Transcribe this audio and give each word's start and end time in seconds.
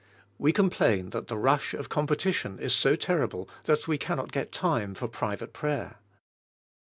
We 0.39 0.51
complain 0.51 1.11
that 1.11 1.27
the 1.27 1.37
rush 1.37 1.75
of 1.75 1.89
competition 1.89 2.57
is 2.57 2.73
so 2.73 2.95
terrible 2.95 3.47
that 3.65 3.87
we 3.87 3.99
can 3.99 4.17
not 4.17 4.31
get 4.31 4.51
time 4.51 4.95
for 4.95 5.07
private 5.07 5.53
prayer. 5.53 5.97